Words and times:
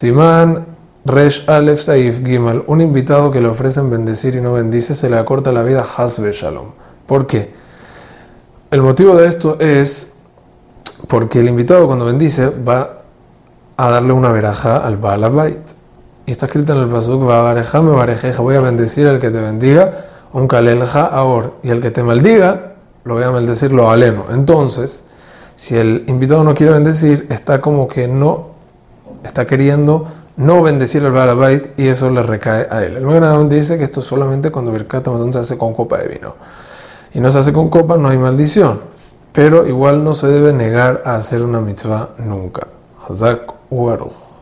Simán 0.00 0.64
Resh 1.06 1.50
Alef 1.50 1.80
Saif 1.80 2.24
Gimal, 2.24 2.62
un 2.68 2.80
invitado 2.80 3.32
que 3.32 3.40
le 3.40 3.48
ofrecen 3.48 3.90
bendecir 3.90 4.36
y 4.36 4.40
no 4.40 4.52
bendice, 4.52 4.94
se 4.94 5.10
le 5.10 5.18
acorta 5.18 5.50
la 5.50 5.64
vida 5.64 5.84
Hasbe 5.96 6.30
Shalom. 6.30 6.70
¿Por 7.04 7.26
qué? 7.26 7.52
El 8.70 8.80
motivo 8.82 9.16
de 9.16 9.26
esto 9.26 9.58
es 9.58 10.12
porque 11.08 11.40
el 11.40 11.48
invitado 11.48 11.88
cuando 11.88 12.04
bendice 12.04 12.48
va 12.48 13.00
a 13.76 13.90
darle 13.90 14.12
una 14.12 14.30
veraja 14.30 14.76
al 14.76 14.98
Baal 14.98 15.24
Abait. 15.24 15.62
Y 16.26 16.30
está 16.30 16.46
escrito 16.46 16.74
en 16.74 16.78
el 16.78 16.88
pasuk, 16.88 17.20
me 17.20 17.90
barejeja, 17.90 18.40
voy 18.40 18.54
a 18.54 18.60
bendecir 18.60 19.08
al 19.08 19.18
que 19.18 19.30
te 19.30 19.40
bendiga, 19.40 20.04
un 20.32 20.46
kalelja 20.46 21.06
ahor, 21.06 21.54
y 21.64 21.70
el 21.70 21.80
que 21.80 21.90
te 21.90 22.04
maldiga, 22.04 22.74
lo 23.02 23.14
voy 23.14 23.24
a 23.24 23.32
maldecir 23.32 23.72
lo 23.72 23.90
aleno. 23.90 24.26
Entonces, 24.30 25.06
si 25.56 25.76
el 25.76 26.04
invitado 26.06 26.44
no 26.44 26.54
quiere 26.54 26.72
bendecir, 26.72 27.26
está 27.30 27.60
como 27.60 27.88
que 27.88 28.06
no 28.06 28.57
está 29.24 29.46
queriendo 29.46 30.06
no 30.36 30.62
bendecir 30.62 31.04
al 31.04 31.12
Balabait 31.12 31.78
y 31.78 31.88
eso 31.88 32.10
le 32.10 32.22
recae 32.22 32.68
a 32.70 32.84
él. 32.84 32.96
El 32.96 33.04
Maganam 33.04 33.48
dice 33.48 33.76
que 33.76 33.84
esto 33.84 34.00
solamente 34.00 34.50
cuando 34.50 34.72
Birkat 34.72 35.08
se 35.32 35.38
hace 35.38 35.58
con 35.58 35.74
copa 35.74 35.98
de 35.98 36.08
vino. 36.08 36.36
Y 37.12 37.20
no 37.20 37.30
se 37.30 37.38
hace 37.38 37.52
con 37.52 37.68
copa, 37.68 37.96
no 37.96 38.08
hay 38.08 38.18
maldición. 38.18 38.80
Pero 39.32 39.66
igual 39.66 40.04
no 40.04 40.14
se 40.14 40.28
debe 40.28 40.52
negar 40.52 41.02
a 41.04 41.16
hacer 41.16 41.44
una 41.44 41.60
mitzvah 41.60 42.10
nunca. 42.18 42.68
Hazak 43.08 43.52
Uaruj. 43.70 44.37